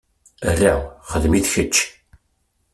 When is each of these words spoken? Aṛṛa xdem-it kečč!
Aṛṛa 0.49 0.75
xdem-it 1.11 1.45
kečč! 1.53 1.75